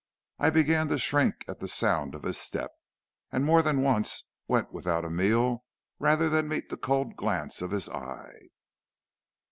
I 0.39 0.49
began 0.49 0.87
to 0.87 0.97
shrink 0.97 1.45
at 1.47 1.59
the 1.59 1.67
sound 1.67 2.15
of 2.15 2.23
his 2.23 2.39
step, 2.39 2.71
and 3.31 3.45
more 3.45 3.61
than 3.61 3.83
once 3.83 4.23
went 4.47 4.73
without 4.73 5.05
a 5.05 5.11
meal 5.11 5.63
rather 5.99 6.27
than 6.27 6.47
meet 6.47 6.69
the 6.69 6.75
cold 6.77 7.15
glance 7.15 7.61
of 7.61 7.69
his 7.69 7.87
eye. 7.87 8.49